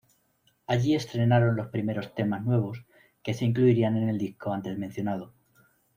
[0.65, 2.83] Allí estrenaron los primeros temas nuevos
[3.21, 5.31] que se incluirían en el disco antes mencionado.